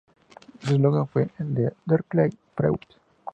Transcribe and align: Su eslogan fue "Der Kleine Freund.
Su 0.63 0.73
eslogan 0.73 1.05
fue 1.07 1.29
"Der 1.37 1.75
Kleine 2.07 2.35
Freund. 2.55 2.81